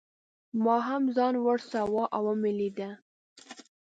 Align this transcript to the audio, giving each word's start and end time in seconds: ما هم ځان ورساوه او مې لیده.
ما 0.63 0.77
هم 0.87 1.03
ځان 1.17 1.33
ورساوه 1.39 2.03
او 2.17 2.23
مې 2.41 2.51
لیده. 2.59 2.89